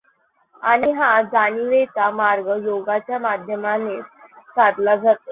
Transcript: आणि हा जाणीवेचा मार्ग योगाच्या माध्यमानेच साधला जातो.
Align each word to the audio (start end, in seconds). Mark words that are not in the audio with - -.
आणि 0.61 0.91
हा 0.91 1.21
जाणीवेचा 1.23 2.09
मार्ग 2.11 2.47
योगाच्या 2.65 3.19
माध्यमानेच 3.19 4.03
साधला 4.55 4.95
जातो. 4.95 5.29